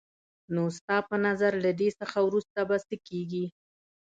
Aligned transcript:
نو 0.53 0.63
ستا 0.77 0.97
په 1.09 1.15
نظر 1.25 1.53
له 1.63 1.71
دې 1.79 1.89
څخه 1.99 2.17
وروسته 2.27 2.59
به 2.69 2.77
څه 2.87 2.95
کېږي؟ 3.07 3.45